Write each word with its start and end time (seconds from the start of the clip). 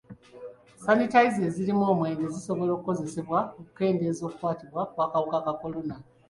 Sanitayiza 0.83 1.39
ezirimu 1.47 1.83
omwenge 1.93 2.25
zisobola 2.35 2.71
okukozesebwa 2.73 3.39
okukendeeza 3.59 4.21
okukwatibwa 4.25 4.81
kw'akawuka 4.91 5.37
ka 5.45 5.53
kolona. 5.61 5.95